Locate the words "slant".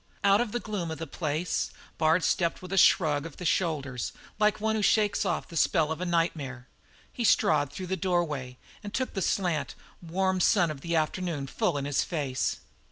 9.21-9.75